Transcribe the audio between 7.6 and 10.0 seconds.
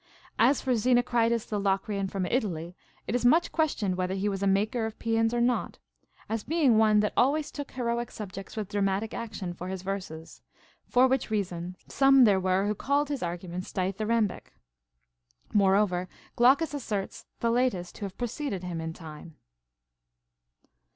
heroic subjects with dramatic action for his